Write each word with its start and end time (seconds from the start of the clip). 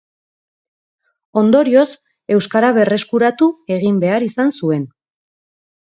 Ondorioz, 1.41 1.85
euskara 2.37 2.73
berreskuratu 2.79 3.51
egin 3.79 4.03
behar 4.05 4.29
izan 4.33 4.55
zuen. 4.61 4.93